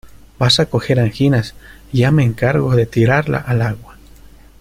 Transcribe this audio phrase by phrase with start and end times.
[0.39, 1.53] vas a coger anginas,
[1.93, 3.97] ya me encargo de tirarla al agua.